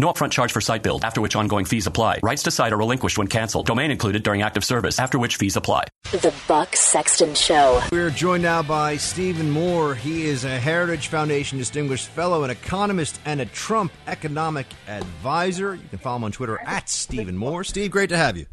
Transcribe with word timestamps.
No 0.00 0.10
upfront 0.10 0.30
charge 0.30 0.50
for 0.50 0.62
site 0.62 0.82
build, 0.82 1.04
after 1.04 1.20
which 1.20 1.36
ongoing 1.36 1.66
fees 1.66 1.86
apply. 1.86 2.20
Rights 2.22 2.42
to 2.44 2.50
site 2.50 2.72
are 2.72 2.78
relinquished 2.78 3.18
when 3.18 3.26
canceled. 3.26 3.66
Domain 3.66 3.90
included 3.90 4.22
during 4.22 4.40
active 4.40 4.64
service, 4.64 4.98
after 4.98 5.18
which 5.18 5.36
fees 5.36 5.56
apply. 5.56 5.84
The 6.04 6.34
Buck 6.48 6.74
Sexton 6.74 7.34
Show. 7.34 7.82
We're 7.92 8.08
joined 8.08 8.42
now 8.42 8.62
by 8.62 8.96
Stephen 8.96 9.50
Moore. 9.50 9.94
He 9.94 10.24
is 10.24 10.46
a 10.46 10.58
Heritage 10.58 11.08
Foundation 11.08 11.58
Distinguished 11.58 12.08
Fellow, 12.08 12.44
an 12.44 12.50
economist, 12.50 13.20
and 13.26 13.42
a 13.42 13.44
Trump 13.44 13.92
economic 14.06 14.68
advisor. 14.88 15.74
You 15.74 15.88
can 15.90 15.98
follow 15.98 16.16
him 16.16 16.24
on 16.24 16.32
Twitter 16.32 16.58
at 16.64 16.88
Stephen 16.88 17.36
Moore. 17.36 17.62
Steve, 17.62 17.90
great 17.90 18.08
to 18.08 18.16
have 18.16 18.38
you. 18.38 18.46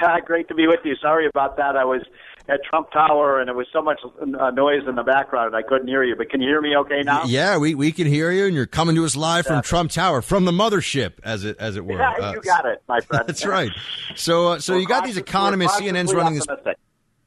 great 0.26 0.48
to 0.48 0.54
be 0.54 0.66
with 0.66 0.80
you. 0.84 0.96
Sorry 0.96 1.26
about 1.26 1.56
that. 1.56 1.76
I 1.76 1.86
was 1.86 2.02
at 2.48 2.60
Trump 2.68 2.90
Tower, 2.90 3.40
and 3.40 3.48
there 3.48 3.54
was 3.54 3.66
so 3.72 3.82
much 3.82 4.00
uh, 4.04 4.50
noise 4.50 4.82
in 4.88 4.94
the 4.94 5.02
background, 5.02 5.54
I 5.54 5.62
couldn't 5.62 5.88
hear 5.88 6.02
you. 6.02 6.16
But 6.16 6.30
can 6.30 6.40
you 6.40 6.48
hear 6.48 6.60
me 6.60 6.76
okay 6.76 7.02
now? 7.02 7.24
Yeah, 7.24 7.58
we, 7.58 7.74
we 7.74 7.92
can 7.92 8.06
hear 8.06 8.30
you, 8.30 8.46
and 8.46 8.54
you're 8.54 8.66
coming 8.66 8.94
to 8.96 9.04
us 9.04 9.16
live 9.16 9.46
from. 9.46 9.62
Trump 9.62 9.90
Tower, 9.90 10.22
from 10.22 10.44
the 10.44 10.52
mothership, 10.52 11.12
as 11.22 11.44
it 11.44 11.56
as 11.58 11.76
it 11.76 11.84
were. 11.84 11.98
Yeah, 11.98 12.12
uh, 12.20 12.32
you 12.32 12.40
got 12.40 12.66
it, 12.66 12.82
my 12.88 13.00
friend. 13.00 13.24
That's 13.26 13.46
right. 13.46 13.70
So, 14.16 14.48
uh, 14.48 14.58
so 14.58 14.76
you 14.76 14.86
got 14.86 15.04
these 15.04 15.16
economists. 15.16 15.80
CNN's 15.80 16.12
running 16.12 16.34
this. 16.34 16.46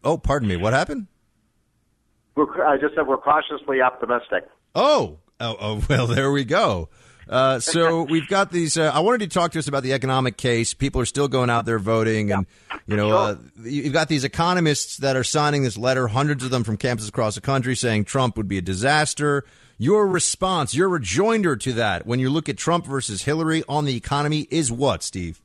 Oh, 0.04 0.18
pardon 0.18 0.48
me. 0.48 0.58
What 0.58 0.74
happened? 0.74 1.08
We're, 2.36 2.66
I 2.66 2.78
just 2.78 2.96
said 2.96 3.08
we're 3.08 3.18
cautiously 3.18 3.82
optimistic. 3.82 4.48
Oh, 4.76 5.20
oh, 5.40 5.56
oh 5.60 5.86
well, 5.90 6.08
there 6.08 6.32
we 6.32 6.44
go. 6.44 6.90
Uh, 7.28 7.59
so 7.59 8.04
we've 8.04 8.28
got 8.28 8.52
these. 8.52 8.78
Uh, 8.78 8.92
I 8.94 9.00
wanted 9.00 9.22
to 9.22 9.34
talk 9.34 9.52
to 9.54 9.59
us 9.59 9.68
about 9.68 9.84
the 9.84 9.94
economic 9.94 10.38
case. 10.38 10.73
People 10.73 11.02
are 11.02 11.06
still 11.06 11.28
going 11.28 11.50
out 11.50 11.66
there 11.66 11.80
voting, 11.80 12.31
and 12.31 12.45
you 12.88 12.95
know, 12.95 13.12
uh, 13.12 13.36
you've 13.64 13.94
got 13.94 14.09
these 14.09 14.23
economists 14.23 14.98
that 14.98 15.16
are 15.16 15.23
signing 15.23 15.64
this 15.64 15.78
letter, 15.78 16.08
hundreds 16.08 16.44
of 16.44 16.52
them 16.52 16.64
from 16.64 16.78
campuses 16.78 17.09
across 17.09 17.36
the 17.36 17.42
country, 17.42 17.76
saying 17.76 18.06
Trump 18.06 18.38
would 18.38 18.48
be 18.48 18.58
a 18.58 18.62
disaster. 18.62 19.44
Your 19.78 20.08
response, 20.08 20.73
your 20.73 20.88
rejoinder 20.88 21.56
to 21.58 21.73
that, 21.73 22.06
when 22.06 22.20
you 22.20 22.30
look 22.30 22.48
at 22.48 22.58
Trump 22.58 22.86
versus 22.86 23.23
Hillary 23.23 23.64
on 23.68 23.86
the 23.86 23.98
economy, 23.98 24.48
is 24.50 24.72
what, 24.72 25.03
Steve? 25.03 25.42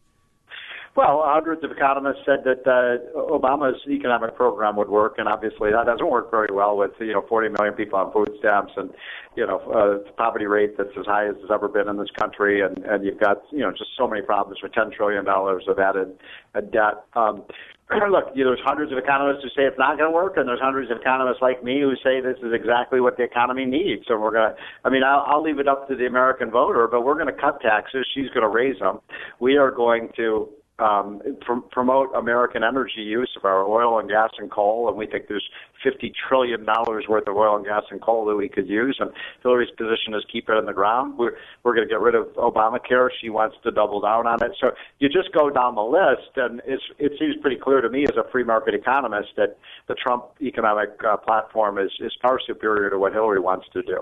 Well, 0.96 1.22
hundreds 1.24 1.62
of 1.62 1.70
economists 1.70 2.22
said 2.26 2.42
that 2.44 2.66
uh, 2.66 3.16
Obama's 3.16 3.80
economic 3.88 4.34
program 4.34 4.74
would 4.76 4.88
work, 4.88 5.14
and 5.18 5.28
obviously 5.28 5.70
that 5.70 5.86
doesn't 5.86 6.10
work 6.10 6.32
very 6.32 6.52
well 6.52 6.76
with 6.76 6.90
you 6.98 7.12
know 7.12 7.24
40 7.28 7.50
million 7.50 7.74
people 7.74 7.98
on 7.98 8.12
food 8.12 8.30
stamps 8.40 8.72
and 8.76 8.90
you 9.36 9.46
know 9.46 9.58
uh, 9.70 10.10
poverty 10.16 10.46
rate 10.46 10.76
that's 10.76 10.90
as 10.98 11.06
high 11.06 11.28
as 11.28 11.36
it's 11.40 11.50
ever 11.52 11.68
been 11.68 11.88
in 11.88 11.96
this 11.96 12.10
country, 12.18 12.60
and 12.60 12.78
and 12.78 13.04
you've 13.04 13.20
got 13.20 13.42
you 13.52 13.60
know 13.60 13.70
just 13.70 13.90
so 13.96 14.08
many 14.08 14.20
problems 14.20 14.58
with 14.62 14.72
10 14.72 14.90
trillion 14.90 15.24
dollars 15.24 15.62
of 15.68 15.78
added 15.78 16.18
uh, 16.56 16.60
debt. 16.60 17.04
Um, 17.14 17.44
look, 18.10 18.30
you 18.34 18.44
know, 18.44 18.50
there's 18.50 18.64
hundreds 18.64 18.90
of 18.92 18.98
economists 18.98 19.42
who 19.42 19.48
say 19.50 19.66
it's 19.66 19.78
not 19.78 19.98
going 19.98 20.10
to 20.10 20.14
work, 20.14 20.36
and 20.36 20.48
there's 20.48 20.60
hundreds 20.60 20.90
of 20.90 20.98
economists 20.98 21.42
like 21.42 21.62
me 21.62 21.80
who 21.80 21.94
say 22.02 22.20
this 22.20 22.38
is 22.38 22.52
exactly 22.52 23.00
what 23.00 23.16
the 23.16 23.22
economy 23.22 23.64
needs. 23.64 24.02
So 24.06 24.18
we're 24.18 24.30
going 24.30 24.54
to, 24.54 24.56
I 24.84 24.90
mean, 24.90 25.02
I'll, 25.02 25.24
I'll 25.26 25.42
leave 25.42 25.58
it 25.58 25.66
up 25.66 25.88
to 25.88 25.96
the 25.96 26.06
American 26.06 26.50
voter, 26.50 26.86
but 26.86 27.04
we're 27.04 27.14
going 27.14 27.34
to 27.34 27.40
cut 27.40 27.60
taxes. 27.60 28.06
She's 28.14 28.28
going 28.30 28.42
to 28.42 28.48
raise 28.48 28.78
them. 28.78 29.00
We 29.40 29.56
are 29.56 29.70
going 29.72 30.10
to 30.16 30.48
um, 30.80 31.20
pr- 31.40 31.60
promote 31.70 32.14
American 32.14 32.64
energy 32.64 33.02
use 33.02 33.30
of 33.36 33.44
our 33.44 33.64
oil 33.64 33.98
and 33.98 34.08
gas 34.08 34.30
and 34.38 34.50
coal, 34.50 34.88
and 34.88 34.96
we 34.96 35.06
think 35.06 35.28
there's 35.28 35.48
50 35.82 36.12
trillion 36.28 36.64
dollars 36.64 37.06
worth 37.08 37.26
of 37.28 37.36
oil 37.36 37.56
and 37.56 37.64
gas 37.64 37.84
and 37.90 38.00
coal 38.00 38.24
that 38.26 38.36
we 38.36 38.48
could 38.48 38.68
use. 38.68 38.96
And 39.00 39.10
Hillary's 39.42 39.70
position 39.70 40.14
is 40.14 40.24
keep 40.30 40.48
it 40.48 40.56
in 40.56 40.66
the 40.66 40.72
ground. 40.72 41.18
We're 41.18 41.36
we're 41.62 41.74
going 41.74 41.86
to 41.86 41.92
get 41.92 42.00
rid 42.00 42.14
of 42.14 42.26
Obamacare. 42.34 43.08
She 43.20 43.30
wants 43.30 43.56
to 43.64 43.70
double 43.70 44.00
down 44.00 44.26
on 44.26 44.42
it. 44.42 44.52
So 44.60 44.70
you 44.98 45.08
just 45.08 45.32
go 45.32 45.50
down 45.50 45.74
the 45.74 45.82
list, 45.82 46.36
and 46.36 46.60
it's, 46.66 46.82
it 46.98 47.12
seems 47.18 47.36
pretty 47.40 47.56
clear 47.56 47.80
to 47.80 47.90
me 47.90 48.04
as 48.04 48.16
a 48.16 48.28
free 48.30 48.44
market 48.44 48.74
economist 48.74 49.30
that 49.36 49.58
the 49.88 49.94
Trump 49.94 50.24
economic 50.40 50.90
uh, 51.04 51.16
platform 51.16 51.78
is 51.78 51.90
is 52.00 52.12
far 52.22 52.38
superior 52.46 52.90
to 52.90 52.98
what 52.98 53.12
Hillary 53.12 53.40
wants 53.40 53.66
to 53.72 53.82
do. 53.82 53.98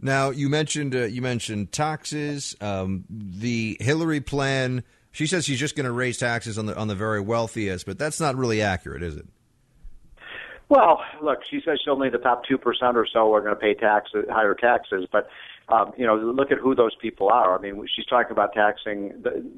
Now 0.00 0.30
you 0.30 0.48
mentioned 0.48 0.94
uh, 0.94 1.04
you 1.04 1.20
mentioned 1.20 1.72
taxes. 1.72 2.56
Um, 2.60 3.04
the 3.10 3.76
Hillary 3.80 4.20
plan 4.20 4.82
she 5.12 5.26
says 5.26 5.44
she's 5.44 5.58
just 5.58 5.76
going 5.76 5.86
to 5.86 5.92
raise 5.92 6.18
taxes 6.18 6.58
on 6.58 6.66
the 6.66 6.76
on 6.76 6.88
the 6.88 6.94
very 6.94 7.20
wealthiest, 7.20 7.86
but 7.86 7.98
that's 7.98 8.20
not 8.20 8.36
really 8.36 8.62
accurate, 8.62 9.02
is 9.02 9.16
it? 9.16 9.26
Well, 10.68 11.00
look, 11.20 11.40
she 11.50 11.60
says 11.64 11.80
only 11.88 12.10
the 12.10 12.18
top 12.18 12.44
two 12.44 12.56
percent 12.56 12.96
or 12.96 13.06
so 13.12 13.34
are 13.34 13.40
going 13.40 13.54
to 13.54 13.60
pay 13.60 13.74
taxes, 13.74 14.24
higher 14.30 14.54
taxes, 14.54 15.06
but 15.10 15.28
um, 15.70 15.92
you 15.96 16.06
know, 16.06 16.16
look 16.16 16.50
at 16.50 16.58
who 16.58 16.74
those 16.74 16.94
people 17.00 17.28
are. 17.28 17.56
I 17.56 17.60
mean, 17.60 17.84
she's 17.94 18.06
talking 18.06 18.32
about 18.32 18.52
taxing 18.52 19.12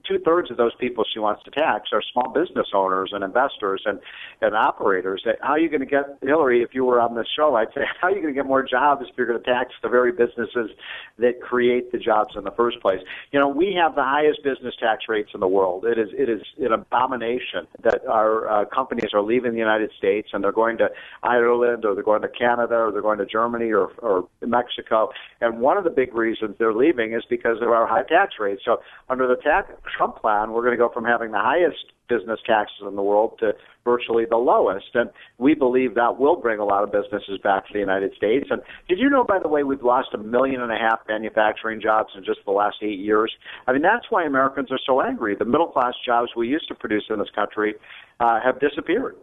two 0.06 0.18
thirds 0.18 0.50
of 0.50 0.56
those 0.56 0.74
people 0.78 1.04
she 1.10 1.18
wants 1.18 1.42
to 1.44 1.50
tax 1.50 1.90
are 1.92 2.02
small 2.12 2.30
business 2.32 2.68
owners 2.74 3.10
and 3.12 3.24
investors 3.24 3.82
and 3.86 3.98
and 4.40 4.54
operators. 4.54 5.24
How 5.40 5.52
are 5.52 5.58
you 5.58 5.68
going 5.68 5.80
to 5.80 5.86
get 5.86 6.18
Hillary? 6.20 6.62
If 6.62 6.74
you 6.74 6.84
were 6.84 7.00
on 7.00 7.14
this 7.14 7.26
show, 7.34 7.54
I'd 7.54 7.68
say, 7.74 7.82
how 8.00 8.08
are 8.08 8.10
you 8.10 8.22
going 8.22 8.34
to 8.34 8.38
get 8.38 8.46
more 8.46 8.62
jobs 8.62 9.06
if 9.08 9.16
you're 9.16 9.26
going 9.26 9.42
to 9.42 9.50
tax 9.50 9.72
the 9.82 9.88
very 9.88 10.12
businesses 10.12 10.70
that 11.18 11.40
create 11.40 11.92
the 11.92 11.98
jobs 11.98 12.34
in 12.36 12.44
the 12.44 12.50
first 12.50 12.80
place? 12.80 13.00
You 13.30 13.40
know, 13.40 13.48
we 13.48 13.74
have 13.80 13.94
the 13.94 14.04
highest 14.04 14.42
business 14.42 14.74
tax 14.78 15.04
rates 15.08 15.30
in 15.34 15.40
the 15.40 15.48
world. 15.48 15.84
It 15.84 15.98
is 15.98 16.08
it 16.12 16.28
is 16.28 16.42
an 16.58 16.72
abomination 16.72 17.66
that 17.82 18.06
our 18.08 18.48
uh, 18.48 18.64
companies 18.66 19.10
are 19.14 19.22
leaving 19.22 19.52
the 19.52 19.58
United 19.58 19.90
States 19.96 20.30
and 20.32 20.42
they're 20.42 20.52
going 20.52 20.78
to 20.78 20.90
Ireland 21.22 21.84
or 21.84 21.94
they're 21.94 22.04
going 22.04 22.22
to 22.22 22.28
Canada 22.28 22.74
or 22.74 22.92
they're 22.92 23.02
going 23.02 23.18
to 23.18 23.26
Germany 23.26 23.70
or 23.72 23.92
or 23.98 24.28
Mexico. 24.42 25.10
And 25.40 25.60
one 25.60 25.76
of 25.76 25.84
the 25.84 25.90
big 25.90 26.01
reasons 26.12 26.56
they're 26.58 26.74
leaving 26.74 27.12
is 27.12 27.22
because 27.28 27.58
of 27.62 27.68
our 27.68 27.86
high 27.86 28.02
tax 28.02 28.34
rates. 28.40 28.62
So 28.64 28.78
under 29.08 29.26
the 29.26 29.36
tax 29.36 29.70
Trump 29.96 30.16
plan, 30.16 30.52
we're 30.52 30.62
going 30.62 30.76
to 30.76 30.82
go 30.82 30.90
from 30.92 31.04
having 31.04 31.30
the 31.30 31.38
highest 31.38 31.92
business 32.08 32.40
taxes 32.46 32.84
in 32.86 32.96
the 32.96 33.02
world 33.02 33.36
to 33.40 33.52
virtually 33.84 34.24
the 34.28 34.36
lowest. 34.36 34.94
And 34.94 35.10
we 35.38 35.54
believe 35.54 35.94
that 35.94 36.18
will 36.18 36.36
bring 36.36 36.58
a 36.58 36.64
lot 36.64 36.82
of 36.82 36.92
businesses 36.92 37.38
back 37.42 37.66
to 37.66 37.72
the 37.72 37.78
United 37.78 38.14
States. 38.14 38.48
And 38.50 38.60
did 38.88 38.98
you 38.98 39.08
know, 39.08 39.24
by 39.24 39.38
the 39.38 39.48
way, 39.48 39.62
we've 39.62 39.82
lost 39.82 40.08
a 40.12 40.18
million 40.18 40.60
and 40.60 40.70
a 40.70 40.76
half 40.76 41.00
manufacturing 41.08 41.80
jobs 41.80 42.10
in 42.16 42.24
just 42.24 42.40
the 42.44 42.52
last 42.52 42.76
eight 42.82 42.98
years? 42.98 43.32
I 43.66 43.72
mean, 43.72 43.82
that's 43.82 44.06
why 44.10 44.24
Americans 44.24 44.70
are 44.70 44.80
so 44.84 45.00
angry. 45.00 45.36
The 45.36 45.44
middle 45.44 45.68
class 45.68 45.94
jobs 46.04 46.30
we 46.36 46.48
used 46.48 46.68
to 46.68 46.74
produce 46.74 47.04
in 47.08 47.18
this 47.18 47.30
country 47.34 47.74
uh, 48.20 48.40
have 48.44 48.60
disappeared. 48.60 49.16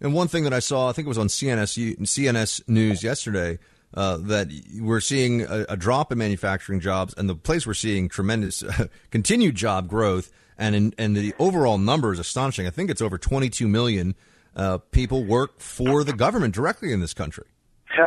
And 0.00 0.14
one 0.14 0.28
thing 0.28 0.44
that 0.44 0.54
I 0.54 0.60
saw, 0.60 0.88
I 0.88 0.92
think 0.92 1.06
it 1.06 1.08
was 1.10 1.18
on 1.18 1.26
CNS, 1.26 1.98
CNS 1.98 2.68
News 2.68 3.02
yesterday, 3.04 3.58
uh, 3.94 4.16
that 4.18 4.48
we're 4.80 5.00
seeing 5.00 5.42
a, 5.42 5.66
a, 5.70 5.76
drop 5.76 6.12
in 6.12 6.18
manufacturing 6.18 6.80
jobs, 6.80 7.14
and 7.14 7.28
the 7.28 7.34
place 7.34 7.66
we're 7.66 7.74
seeing 7.74 8.08
tremendous 8.08 8.62
continued 9.10 9.54
job 9.56 9.88
growth, 9.88 10.30
and 10.56 10.74
in, 10.74 10.94
and 10.98 11.16
the 11.16 11.34
overall 11.38 11.78
number 11.78 12.12
is 12.12 12.18
astonishing. 12.18 12.66
I 12.66 12.70
think 12.70 12.90
it's 12.90 13.02
over 13.02 13.18
22 13.18 13.66
million 13.66 14.14
uh, 14.54 14.78
people 14.90 15.24
work 15.24 15.60
for 15.60 16.04
the 16.04 16.12
government 16.12 16.54
directly 16.54 16.92
in 16.92 17.00
this 17.00 17.14
country. 17.14 17.46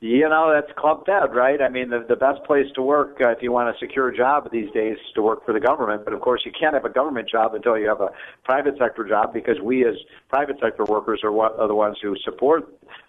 you 0.00 0.28
know 0.28 0.52
that's 0.52 0.72
club 0.78 1.04
fed, 1.06 1.34
right? 1.34 1.60
I 1.60 1.68
mean, 1.68 1.90
the 1.90 2.04
the 2.08 2.16
best 2.16 2.44
place 2.44 2.66
to 2.74 2.82
work 2.82 3.18
uh, 3.20 3.30
if 3.30 3.42
you 3.42 3.52
want 3.52 3.74
a 3.74 3.78
secure 3.78 4.10
job 4.10 4.50
these 4.50 4.70
days 4.72 4.96
is 4.96 5.12
to 5.14 5.22
work 5.22 5.44
for 5.44 5.52
the 5.52 5.60
government. 5.60 6.04
But 6.04 6.14
of 6.14 6.20
course, 6.20 6.42
you 6.44 6.52
can't 6.58 6.74
have 6.74 6.84
a 6.84 6.90
government 6.90 7.28
job 7.28 7.54
until 7.54 7.78
you 7.78 7.88
have 7.88 8.00
a 8.00 8.10
private 8.44 8.74
sector 8.78 9.06
job 9.08 9.32
because 9.32 9.60
we 9.60 9.86
as 9.86 9.94
private 10.28 10.56
sector 10.60 10.84
workers 10.84 11.20
are, 11.24 11.32
what, 11.32 11.58
are 11.58 11.68
the 11.68 11.74
ones 11.74 11.98
who 12.00 12.16
support 12.24 12.68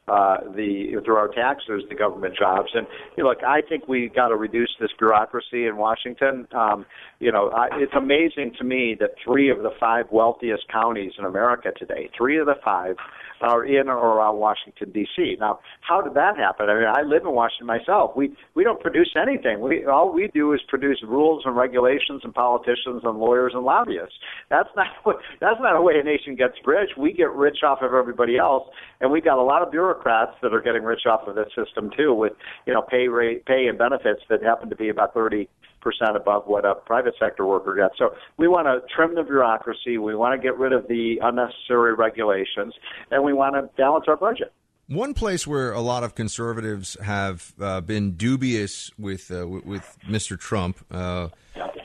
uh, 0.09 0.38
the 0.56 1.01
through 1.06 1.15
our 1.15 1.27
taxes 1.27 1.83
the 1.89 1.95
government 1.95 2.35
jobs. 2.38 2.69
And 2.73 2.88
you 3.17 3.23
know, 3.23 3.29
look, 3.29 3.44
I 3.44 3.61
think 3.67 3.88
we 3.88 4.11
got 4.13 4.29
to 4.29 4.35
reduce 4.35 4.71
this 4.79 4.89
bureaucracy 4.97 5.65
in 5.65 5.77
Washington. 5.77 6.47
Um, 6.51 6.85
you 7.19 7.31
know, 7.31 7.50
I, 7.50 7.67
it's 7.73 7.94
amazing 7.95 8.53
to 8.57 8.63
me 8.63 8.95
that 9.00 9.11
three 9.23 9.50
of 9.50 9.59
the 9.59 9.71
five 9.79 10.06
wealthiest 10.11 10.63
counties 10.71 11.13
in 11.17 11.25
America 11.25 11.69
today, 11.77 12.09
three 12.17 12.39
of 12.39 12.45
the 12.45 12.56
five, 12.63 12.95
are 13.41 13.65
in 13.65 13.88
or 13.88 13.97
around 13.97 14.38
Washington 14.38 14.91
D.C. 14.91 15.38
Now, 15.39 15.59
how 15.81 16.01
did 16.01 16.13
that 16.15 16.38
happen? 16.38 16.69
I 16.69 16.75
mean, 16.75 16.88
I 16.88 17.01
live 17.03 17.23
in 17.23 17.31
Washington 17.31 17.67
myself. 17.67 18.11
We 18.15 18.35
we 18.56 18.63
don't 18.63 18.81
produce 18.81 19.15
anything. 19.15 19.61
We 19.61 19.85
all 19.85 20.13
we 20.13 20.29
do 20.33 20.53
is 20.53 20.59
produce 20.67 21.01
rules 21.07 21.44
and 21.45 21.56
regulations 21.56 22.21
and 22.23 22.33
politicians 22.33 23.01
and 23.03 23.17
lawyers 23.17 23.53
and 23.56 23.63
lobbyists. 23.63 24.15
That's 24.50 24.69
not 24.75 24.88
that's 25.39 25.59
not 25.59 25.75
a 25.75 25.81
way 25.81 25.94
a 26.00 26.03
nation 26.03 26.35
gets 26.35 26.56
rich. 26.65 26.89
We 26.97 27.13
get 27.13 27.31
rich 27.31 27.59
off 27.63 27.79
of 27.81 27.94
everybody 27.94 28.38
else, 28.38 28.67
and 29.00 29.11
we've 29.11 29.23
got 29.23 29.38
a 29.38 29.44
lot 29.44 29.61
of 29.61 29.71
bureaucrats 29.71 29.99
that 30.04 30.54
are 30.54 30.62
getting 30.62 30.84
rich 30.84 31.06
off 31.06 31.28
of 31.28 31.36
this 31.36 31.50
system 31.56 31.92
too, 31.96 32.13
with 32.13 32.34
you 32.66 32.74
know 32.74 32.81
pay 32.81 33.07
rate, 33.07 33.46
pay 33.46 33.68
and 33.68 33.78
benefits 33.78 34.22
that 34.30 34.42
happen 34.44 34.69
to 34.69 34.75
be 34.75 34.90
about 34.90 35.13
thirty 35.13 35.50
percent 35.81 36.16
above 36.16 36.44
what 36.46 36.66
a 36.66 36.75
private 36.75 37.16
sector 37.19 37.46
worker 37.46 37.75
gets. 37.75 37.98
So 37.98 38.16
we 38.38 38.48
want 38.48 38.68
to 38.68 38.86
trim 38.94 39.16
the 39.16 39.24
bureaucracy. 39.24 39.98
We 39.98 40.16
want 40.16 40.40
to 40.40 40.44
get 40.44 40.57
rid 40.57 40.74
of 40.74 40.88
the 40.88 41.19
unnecessary 41.22 41.94
regulations, 41.94 42.74
and 43.12 43.24
we 43.24 43.34
want 43.34 43.56
to 43.56 43.63
balance 43.78 44.06
our 44.07 44.18
budget. 44.18 44.54
One 44.88 45.13
place 45.13 45.46
where 45.46 45.72
a 45.72 45.81
lot 45.81 46.04
of 46.04 46.16
conservatives 46.16 46.98
have 47.00 47.54
uh, 47.62 47.81
been 47.81 48.13
dubious 48.13 48.92
with 48.98 49.31
uh, 49.31 49.48
with 49.48 49.98
Mr. 50.07 50.38
Trump 50.40 50.84
uh, 50.90 51.30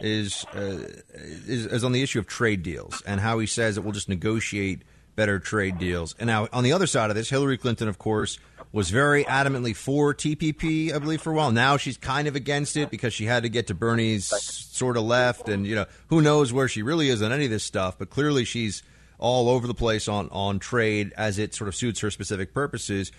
is, 0.01 0.47
uh, 0.55 0.89
is, 1.15 1.67
is 1.67 1.85
on 1.85 1.93
the 1.93 2.03
issue 2.03 2.19
of 2.19 2.27
trade 2.27 2.63
deals 2.63 3.03
and 3.07 3.21
how 3.21 3.39
he 3.39 3.47
says 3.47 3.75
that 3.75 3.83
we'll 3.83 3.93
just 3.93 4.09
negotiate 4.09 4.83
better 5.17 5.39
trade 5.39 5.79
deals. 5.79 6.15
And 6.19 6.27
now 6.27 6.49
on 6.53 6.65
the 6.65 6.73
other 6.73 6.87
side 6.87 7.11
of 7.11 7.17
this, 7.17 7.31
Hillary 7.31 7.59
Clinton, 7.59 7.89
of 7.89 7.99
course, 7.99 8.39
was 8.73 8.91
very 8.91 9.25
adamantly 9.25 9.75
for 9.75 10.13
TPP, 10.13 10.93
I 10.93 10.99
believe, 10.99 11.23
for 11.23 11.33
a 11.33 11.35
while. 11.37 11.53
Now 11.53 11.77
she's 11.77 11.97
kind 11.97 12.27
of 12.27 12.35
against 12.35 12.77
it 12.77 12.91
because 12.91 13.15
she 13.15 13.25
had 13.25 13.45
to 13.45 13.49
get 13.49 13.69
to 13.69 13.75
Bernie's 13.75 14.27
sort 14.27 14.97
of 14.97 15.05
left, 15.05 15.49
and 15.49 15.67
you 15.67 15.75
know 15.75 15.87
who 16.09 16.21
knows 16.21 16.53
where 16.53 16.69
she 16.69 16.83
really 16.83 17.09
is 17.09 17.23
on 17.23 17.33
any 17.33 17.45
of 17.45 17.51
this 17.51 17.65
stuff. 17.65 17.99
But 17.99 18.11
clearly, 18.11 18.45
she's 18.45 18.83
all 19.19 19.49
over 19.49 19.67
the 19.67 19.75
place 19.75 20.09
on 20.09 20.29
on 20.31 20.59
trade 20.59 21.13
as 21.17 21.39
it 21.39 21.55
sort 21.55 21.69
of 21.69 21.77
suits 21.77 22.01
her 22.01 22.11
specific 22.11 22.53
purposes. 22.53 23.13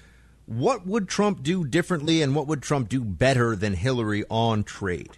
What 0.46 0.86
would 0.86 1.08
Trump 1.08 1.42
do 1.42 1.66
differently, 1.66 2.22
and 2.22 2.36
what 2.36 2.48
would 2.48 2.62
Trump 2.62 2.90
do 2.90 3.02
better 3.02 3.56
than 3.56 3.74
Hillary 3.74 4.26
on 4.30 4.64
trade? 4.64 5.12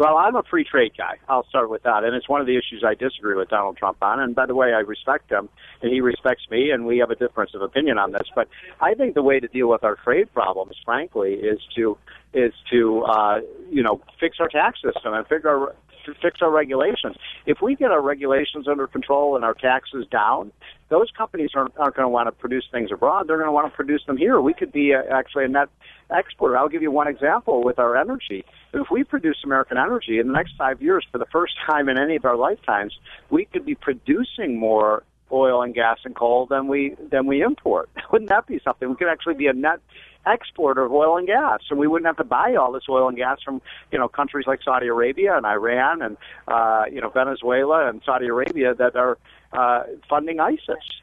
Well, 0.00 0.16
I'm 0.16 0.34
a 0.34 0.42
free 0.44 0.64
trade 0.64 0.92
guy. 0.96 1.18
I'll 1.28 1.46
start 1.48 1.68
with 1.68 1.82
that. 1.82 2.04
And 2.04 2.16
it's 2.16 2.26
one 2.26 2.40
of 2.40 2.46
the 2.46 2.56
issues 2.56 2.82
I 2.82 2.94
disagree 2.94 3.36
with 3.36 3.50
Donald 3.50 3.76
Trump 3.76 3.98
on. 4.00 4.18
And 4.18 4.34
by 4.34 4.46
the 4.46 4.54
way, 4.54 4.72
I 4.72 4.78
respect 4.78 5.30
him 5.30 5.50
and 5.82 5.92
he 5.92 6.00
respects 6.00 6.44
me 6.50 6.70
and 6.70 6.86
we 6.86 6.96
have 6.98 7.10
a 7.10 7.14
difference 7.14 7.54
of 7.54 7.60
opinion 7.60 7.98
on 7.98 8.12
this. 8.12 8.26
But 8.34 8.48
I 8.80 8.94
think 8.94 9.14
the 9.14 9.22
way 9.22 9.40
to 9.40 9.46
deal 9.46 9.68
with 9.68 9.84
our 9.84 9.96
trade 9.96 10.32
problems, 10.32 10.74
frankly, 10.86 11.34
is 11.34 11.60
to 11.76 11.98
is 12.32 12.54
to 12.70 13.02
uh, 13.02 13.40
you 13.68 13.82
know 13.82 14.00
fix 14.18 14.38
our 14.40 14.48
tax 14.48 14.80
system 14.80 15.12
and 15.12 15.26
figure 15.26 15.74
fix 16.20 16.40
our 16.42 16.50
regulations. 16.50 17.16
If 17.46 17.58
we 17.62 17.74
get 17.74 17.90
our 17.90 18.02
regulations 18.02 18.68
under 18.68 18.86
control 18.86 19.36
and 19.36 19.44
our 19.44 19.54
taxes 19.54 20.06
down, 20.10 20.52
those 20.88 21.10
companies 21.16 21.50
aren't, 21.54 21.76
aren't 21.78 21.96
going 21.96 22.04
to 22.04 22.10
want 22.10 22.26
to 22.26 22.32
produce 22.32 22.64
things 22.70 22.90
abroad. 22.92 23.28
They're 23.28 23.36
going 23.36 23.48
to 23.48 23.52
want 23.52 23.70
to 23.70 23.76
produce 23.76 24.04
them 24.06 24.16
here. 24.16 24.40
We 24.40 24.54
could 24.54 24.72
be 24.72 24.92
a, 24.92 25.02
actually 25.10 25.44
a 25.44 25.48
net 25.48 25.68
exporter. 26.10 26.58
I'll 26.58 26.68
give 26.68 26.82
you 26.82 26.90
one 26.90 27.08
example 27.08 27.62
with 27.62 27.78
our 27.78 27.96
energy. 27.96 28.44
If 28.72 28.88
we 28.90 29.04
produce 29.04 29.38
American 29.44 29.78
energy 29.78 30.18
in 30.18 30.26
the 30.26 30.32
next 30.32 30.54
five 30.56 30.82
years, 30.82 31.06
for 31.10 31.18
the 31.18 31.26
first 31.26 31.54
time 31.66 31.88
in 31.88 31.98
any 31.98 32.16
of 32.16 32.24
our 32.24 32.36
lifetimes, 32.36 32.98
we 33.30 33.44
could 33.44 33.64
be 33.64 33.74
producing 33.74 34.58
more 34.58 35.04
oil 35.32 35.62
and 35.62 35.74
gas 35.74 35.98
and 36.04 36.14
coal 36.14 36.46
than 36.46 36.68
we 36.68 36.96
than 37.10 37.26
we 37.26 37.42
import. 37.42 37.88
Wouldn't 38.12 38.30
that 38.30 38.46
be 38.46 38.60
something? 38.64 38.88
We 38.88 38.96
could 38.96 39.08
actually 39.08 39.34
be 39.34 39.46
a 39.46 39.52
net 39.52 39.80
exporter 40.26 40.84
of 40.84 40.92
oil 40.92 41.16
and 41.16 41.26
gas, 41.26 41.60
and 41.70 41.78
we 41.78 41.86
wouldn't 41.86 42.06
have 42.06 42.18
to 42.18 42.24
buy 42.24 42.54
all 42.54 42.72
this 42.72 42.82
oil 42.88 43.08
and 43.08 43.16
gas 43.16 43.38
from 43.42 43.62
you 43.90 43.98
know 43.98 44.08
countries 44.08 44.46
like 44.46 44.60
Saudi 44.62 44.86
Arabia 44.86 45.36
and 45.36 45.46
Iran 45.46 46.02
and 46.02 46.16
uh, 46.48 46.84
you 46.90 47.00
know 47.00 47.08
Venezuela 47.08 47.88
and 47.88 48.02
Saudi 48.04 48.26
Arabia 48.26 48.74
that 48.74 48.96
are 48.96 49.18
uh, 49.52 49.84
funding 50.08 50.40
ISIS. 50.40 51.00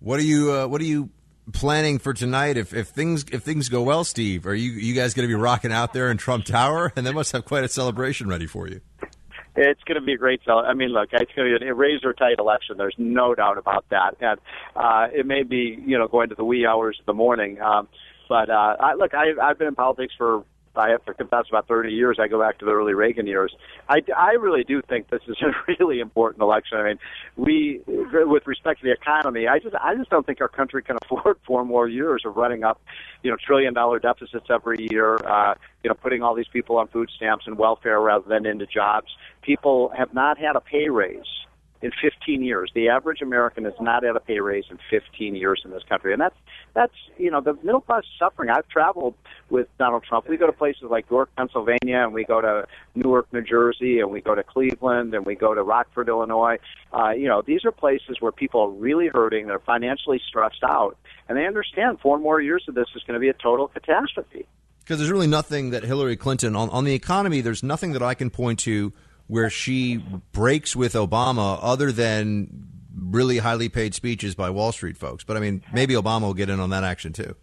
What 0.00 0.18
are 0.18 0.24
you 0.24 0.52
uh, 0.52 0.66
What 0.66 0.80
are 0.80 0.84
you 0.84 1.10
planning 1.52 1.98
for 1.98 2.12
tonight? 2.12 2.56
If 2.56 2.74
if 2.74 2.88
things 2.88 3.24
if 3.30 3.42
things 3.42 3.68
go 3.68 3.82
well, 3.82 4.04
Steve, 4.04 4.46
are 4.46 4.54
you 4.54 4.72
you 4.72 4.94
guys 4.94 5.14
going 5.14 5.28
to 5.28 5.34
be 5.34 5.40
rocking 5.40 5.72
out 5.72 5.92
there 5.92 6.10
in 6.10 6.16
Trump 6.16 6.44
Tower? 6.44 6.92
And 7.02 7.06
they 7.06 7.12
must 7.12 7.32
have 7.32 7.44
quite 7.44 7.64
a 7.64 7.68
celebration 7.68 8.28
ready 8.28 8.46
for 8.46 8.68
you. 8.68 8.80
It's 9.54 9.82
going 9.84 10.00
to 10.00 10.04
be 10.04 10.14
a 10.14 10.16
great. 10.16 10.40
sell. 10.44 10.58
I 10.58 10.72
mean, 10.72 10.90
look, 10.90 11.10
it's 11.12 11.30
going 11.36 11.52
to 11.52 11.58
be 11.58 11.66
a 11.66 11.74
razor 11.74 12.12
tight 12.12 12.38
election. 12.38 12.76
There's 12.78 12.94
no 12.96 13.34
doubt 13.34 13.58
about 13.58 13.84
that, 13.90 14.16
and 14.20 14.40
uh, 14.74 15.08
it 15.12 15.26
may 15.26 15.42
be 15.42 15.78
you 15.84 15.98
know 15.98 16.08
going 16.08 16.30
to 16.30 16.34
the 16.34 16.44
wee 16.44 16.66
hours 16.66 16.96
of 17.00 17.06
the 17.06 17.12
morning. 17.12 17.60
Um, 17.60 17.88
but 18.28 18.48
uh, 18.48 18.76
I, 18.80 18.94
look, 18.94 19.12
I, 19.12 19.32
I've 19.42 19.58
been 19.58 19.68
in 19.68 19.74
politics 19.74 20.14
for 20.16 20.44
I 20.76 20.90
have 20.90 21.04
to 21.06 21.14
confess 21.14 21.44
about 21.48 21.68
30 21.68 21.92
years. 21.92 22.18
I 22.20 22.28
go 22.28 22.40
back 22.40 22.58
to 22.58 22.64
the 22.64 22.72
early 22.72 22.94
Reagan 22.94 23.26
years. 23.26 23.54
I, 23.88 24.02
I 24.16 24.32
really 24.32 24.64
do 24.64 24.82
think 24.82 25.08
this 25.08 25.22
is 25.28 25.36
a 25.42 25.52
really 25.78 26.00
important 26.00 26.42
election. 26.42 26.78
I 26.78 26.84
mean, 26.84 26.98
we, 27.36 27.80
with 27.86 28.46
respect 28.46 28.80
to 28.80 28.86
the 28.86 28.92
economy, 28.92 29.48
I 29.48 29.58
just, 29.58 29.74
I 29.76 29.94
just 29.94 30.10
don't 30.10 30.24
think 30.24 30.40
our 30.40 30.48
country 30.48 30.82
can 30.82 30.96
afford 31.02 31.38
four 31.46 31.64
more 31.64 31.88
years 31.88 32.22
of 32.24 32.36
running 32.36 32.64
up, 32.64 32.80
you 33.22 33.30
know, 33.30 33.36
trillion 33.44 33.74
dollar 33.74 33.98
deficits 33.98 34.46
every 34.50 34.88
year. 34.90 35.16
Uh, 35.16 35.54
you 35.82 35.88
know, 35.88 35.94
putting 35.94 36.22
all 36.22 36.34
these 36.34 36.46
people 36.52 36.76
on 36.76 36.86
food 36.88 37.10
stamps 37.16 37.46
and 37.46 37.58
welfare 37.58 38.00
rather 38.00 38.28
than 38.28 38.46
into 38.46 38.66
jobs. 38.66 39.08
People 39.42 39.92
have 39.96 40.14
not 40.14 40.38
had 40.38 40.54
a 40.54 40.60
pay 40.60 40.88
raise 40.88 41.26
in 41.82 41.90
15 42.00 42.42
years. 42.42 42.70
The 42.74 42.88
average 42.88 43.20
American 43.20 43.64
has 43.64 43.74
not 43.80 44.04
had 44.04 44.16
a 44.16 44.20
pay 44.20 44.38
raise 44.40 44.64
in 44.70 44.78
15 44.88 45.34
years 45.34 45.62
in 45.64 45.70
this 45.72 45.82
country, 45.88 46.12
and 46.12 46.20
that's 46.20 46.36
that's 46.74 46.94
you 47.18 47.30
know 47.30 47.40
the 47.40 47.54
middle 47.62 47.80
class 47.80 48.04
suffering. 48.18 48.50
I've 48.50 48.68
traveled 48.68 49.14
with 49.50 49.66
Donald 49.78 50.04
Trump. 50.04 50.28
We 50.28 50.36
go 50.36 50.46
to 50.46 50.52
places 50.52 50.84
like 50.84 51.10
York, 51.10 51.30
Pennsylvania, 51.36 51.98
and 51.98 52.12
we 52.12 52.24
go 52.24 52.40
to 52.40 52.66
Newark, 52.94 53.32
New 53.32 53.42
Jersey, 53.42 53.98
and 53.98 54.10
we 54.10 54.20
go 54.20 54.34
to 54.34 54.42
Cleveland, 54.42 55.12
and 55.14 55.26
we 55.26 55.34
go 55.34 55.54
to 55.54 55.62
Rockford, 55.62 56.08
Illinois. 56.08 56.58
Uh, 56.92 57.10
you 57.10 57.28
know, 57.28 57.42
these 57.42 57.64
are 57.64 57.72
places 57.72 58.16
where 58.20 58.32
people 58.32 58.60
are 58.60 58.70
really 58.70 59.08
hurting. 59.08 59.48
They're 59.48 59.58
financially 59.58 60.20
stressed 60.26 60.62
out, 60.62 60.96
and 61.28 61.36
they 61.36 61.46
understand 61.46 62.00
four 62.00 62.18
more 62.18 62.40
years 62.40 62.64
of 62.68 62.74
this 62.74 62.86
is 62.94 63.02
going 63.02 63.14
to 63.14 63.20
be 63.20 63.28
a 63.28 63.34
total 63.34 63.68
catastrophe. 63.68 64.46
Because 64.80 64.98
there's 64.98 65.12
really 65.12 65.28
nothing 65.28 65.70
that 65.70 65.84
Hillary 65.84 66.16
Clinton 66.16 66.56
on, 66.56 66.68
on 66.70 66.84
the 66.84 66.94
economy. 66.94 67.40
There's 67.40 67.62
nothing 67.62 67.92
that 67.92 68.02
I 68.02 68.14
can 68.14 68.30
point 68.30 68.58
to 68.60 68.92
where 69.26 69.50
she 69.50 70.02
breaks 70.32 70.76
with 70.76 70.94
Obama 70.94 71.58
other 71.62 71.92
than 71.92 72.68
really 72.94 73.38
highly 73.38 73.68
paid 73.68 73.94
speeches 73.94 74.34
by 74.34 74.50
Wall 74.50 74.72
Street 74.72 74.96
folks. 74.96 75.24
But 75.24 75.36
I 75.36 75.40
mean, 75.40 75.62
maybe 75.72 75.94
Obama 75.94 76.22
will 76.22 76.34
get 76.34 76.50
in 76.50 76.60
on 76.60 76.70
that 76.70 76.84
action 76.84 77.12
too. 77.12 77.36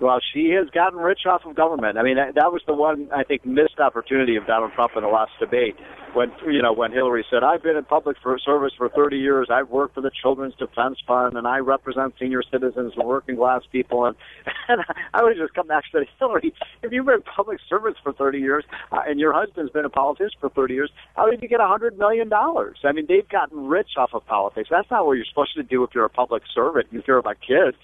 Well, 0.00 0.18
she 0.32 0.50
has 0.58 0.70
gotten 0.70 0.98
rich 0.98 1.26
off 1.26 1.42
of 1.44 1.54
government. 1.54 1.98
I 1.98 2.02
mean, 2.02 2.16
that 2.16 2.52
was 2.52 2.62
the 2.66 2.72
one 2.72 3.08
I 3.14 3.22
think 3.22 3.44
missed 3.44 3.78
opportunity 3.78 4.36
of 4.36 4.46
Donald 4.46 4.72
Trump 4.72 4.92
in 4.96 5.02
the 5.02 5.08
last 5.08 5.32
debate 5.38 5.76
when 6.14 6.32
you 6.46 6.62
know 6.62 6.72
when 6.72 6.90
Hillary 6.90 7.24
said, 7.30 7.44
"I've 7.44 7.62
been 7.62 7.76
in 7.76 7.84
public 7.84 8.16
for 8.22 8.38
service 8.38 8.72
for 8.76 8.88
30 8.88 9.18
years. 9.18 9.48
I've 9.50 9.68
worked 9.68 9.94
for 9.94 10.00
the 10.00 10.10
Children's 10.10 10.54
Defense 10.54 10.98
Fund, 11.06 11.36
and 11.36 11.46
I 11.46 11.58
represent 11.58 12.14
senior 12.18 12.42
citizens 12.42 12.94
and 12.96 13.06
working 13.06 13.36
class 13.36 13.62
people." 13.70 14.06
And, 14.06 14.16
and 14.68 14.80
I 15.12 15.22
would 15.22 15.36
just 15.36 15.54
come 15.54 15.66
back 15.66 15.84
to 15.92 16.04
Hillary. 16.18 16.54
If 16.82 16.92
you've 16.92 17.04
been 17.04 17.16
in 17.16 17.22
public 17.22 17.58
service 17.68 17.94
for 18.02 18.12
30 18.12 18.38
years 18.38 18.64
uh, 18.92 19.00
and 19.06 19.20
your 19.20 19.32
husband's 19.34 19.70
been 19.70 19.84
a 19.84 19.90
politician 19.90 20.38
for 20.40 20.48
30 20.48 20.74
years, 20.74 20.90
how 21.14 21.30
did 21.30 21.42
you 21.42 21.48
get 21.48 21.60
hundred 21.60 21.98
million 21.98 22.28
dollars? 22.28 22.78
I 22.84 22.92
mean, 22.92 23.06
they've 23.06 23.28
gotten 23.28 23.68
rich 23.68 23.90
off 23.96 24.10
of 24.14 24.26
politics. 24.26 24.68
That's 24.70 24.90
not 24.90 25.06
what 25.06 25.12
you're 25.12 25.26
supposed 25.26 25.54
to 25.56 25.62
do 25.62 25.84
if 25.84 25.90
you're 25.94 26.06
a 26.06 26.10
public 26.10 26.42
servant. 26.54 26.86
You 26.90 27.02
care 27.02 27.18
about 27.18 27.36
kids. 27.40 27.76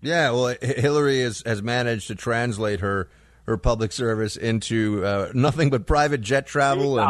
Yeah, 0.00 0.30
well, 0.30 0.54
Hillary 0.60 1.22
has, 1.22 1.42
has 1.44 1.62
managed 1.62 2.08
to 2.08 2.14
translate 2.14 2.80
her 2.80 3.08
her 3.46 3.56
public 3.56 3.92
service 3.92 4.36
into 4.36 5.02
uh, 5.06 5.30
nothing 5.32 5.70
but 5.70 5.86
private 5.86 6.20
jet 6.20 6.46
travel 6.46 6.98
and, 6.98 7.08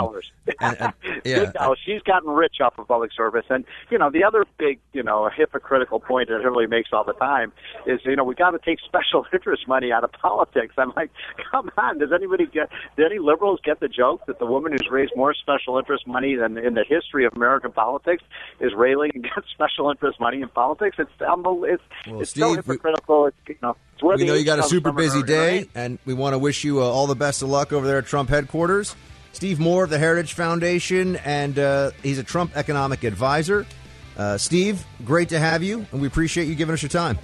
and, 0.61 0.77
and 0.81 0.93
yeah. 1.25 1.75
She's 1.85 2.03
gotten 2.03 2.31
rich 2.31 2.57
off 2.61 2.79
of 2.79 2.89
public 2.89 3.13
service, 3.13 3.45
and 3.49 3.65
you 3.91 3.99
know 3.99 4.11
the 4.11 4.25
other 4.25 4.45
big, 4.59 4.79
you 4.93 5.03
know, 5.03 5.29
hypocritical 5.35 6.01
point 6.01 6.29
that 6.29 6.41
Hillary 6.41 6.67
makes 6.67 6.91
all 6.93 7.05
the 7.05 7.13
time 7.15 7.53
is, 7.87 8.01
you 8.05 8.17
know, 8.17 8.25
we 8.25 8.35
got 8.35 8.51
to 8.51 8.59
take 8.59 8.79
special 8.81 9.27
interest 9.33 9.67
money 9.69 9.93
out 9.93 10.05
of 10.05 10.13
politics. 10.13 10.75
I'm 10.77 10.93
like, 10.97 11.11
come 11.51 11.71
on, 11.77 11.99
does 11.99 12.13
anybody 12.13 12.47
get? 12.47 12.69
Do 12.97 13.05
any 13.05 13.19
liberals 13.19 13.61
get 13.65 13.81
the 13.81 13.89
joke 13.89 14.27
that 14.27 14.39
the 14.39 14.47
woman 14.47 14.73
who's 14.73 14.89
raised 14.91 15.13
more 15.17 15.35
special 15.35 15.79
interest 15.79 16.07
money 16.07 16.35
than 16.35 16.59
in 16.59 16.75
the 16.75 16.85
history 16.89 17.25
of 17.25 17.35
American 17.35 17.73
politics 17.73 18.23
is 18.61 18.73
railing 18.75 19.11
against 19.15 19.51
special 19.51 19.91
interest 19.91 20.21
money 20.21 20.43
in 20.43 20.49
politics? 20.49 20.97
It's. 20.99 21.11
It's, 21.21 21.83
well, 22.07 22.21
it's 22.21 22.31
Steve, 22.31 22.43
so 22.43 22.55
hypocritical. 22.55 23.27
It's, 23.27 23.37
you 23.47 23.57
know. 23.63 23.77
We 24.01 24.25
know 24.25 24.35
you 24.35 24.45
got 24.45 24.61
a 24.61 24.63
super 24.63 24.93
busy 24.93 25.23
day, 25.25 25.69
and 25.75 25.99
we 26.05 26.15
want 26.15 26.35
to 26.35 26.39
wish 26.39 26.63
you 26.63 26.81
uh, 26.81 26.85
all 26.85 27.09
the 27.09 27.17
best 27.17 27.43
of 27.43 27.49
luck 27.49 27.73
over 27.73 27.87
there 27.87 27.99
at 27.99 28.07
Trump 28.07 28.29
headquarters. 28.29 28.95
Steve 29.39 29.61
Moore 29.61 29.85
of 29.85 29.91
the 29.91 29.99
Heritage 29.99 30.33
Foundation, 30.33 31.15
and 31.15 31.61
uh, 31.61 31.93
he's 32.03 32.19
a 32.19 32.25
Trump 32.25 32.57
economic 32.57 33.05
advisor. 33.05 33.67
Uh, 34.17 34.37
Steve, 34.37 34.85
great 35.05 35.29
to 35.29 35.39
have 35.39 35.63
you, 35.63 35.87
and 35.93 36.01
we 36.01 36.09
appreciate 36.09 36.49
you 36.49 36.57
giving 36.57 36.73
us 36.73 36.83
your 36.83 36.89
time. 36.89 37.17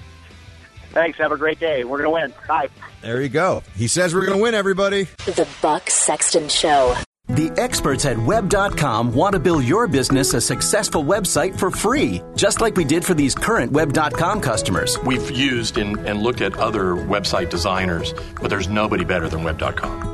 Thanks. 0.92 1.18
Have 1.18 1.32
a 1.32 1.36
great 1.36 1.58
day. 1.58 1.82
We're 1.82 2.04
going 2.04 2.04
to 2.04 2.10
win. 2.10 2.34
Bye. 2.46 2.68
There 3.02 3.20
you 3.20 3.28
go. 3.28 3.64
He 3.74 3.88
says 3.88 4.14
we're 4.14 4.26
going 4.26 4.38
to 4.38 4.42
win, 4.44 4.54
everybody. 4.54 5.08
The 5.26 5.48
Buck 5.60 5.90
Sexton 5.90 6.48
Show. 6.48 6.94
The 7.26 7.50
experts 7.56 8.04
at 8.04 8.16
web.com 8.16 9.12
want 9.12 9.32
to 9.32 9.40
build 9.40 9.64
your 9.64 9.88
business 9.88 10.34
a 10.34 10.40
successful 10.40 11.02
website 11.02 11.58
for 11.58 11.72
free, 11.72 12.22
just 12.36 12.60
like 12.60 12.76
we 12.76 12.84
did 12.84 13.04
for 13.04 13.14
these 13.14 13.34
current 13.34 13.72
web.com 13.72 14.40
customers. 14.40 14.96
We've 15.00 15.32
used 15.32 15.78
and, 15.78 15.98
and 16.06 16.22
looked 16.22 16.42
at 16.42 16.56
other 16.58 16.94
website 16.94 17.50
designers, 17.50 18.14
but 18.40 18.50
there's 18.50 18.68
nobody 18.68 19.04
better 19.04 19.28
than 19.28 19.42
web.com. 19.42 20.13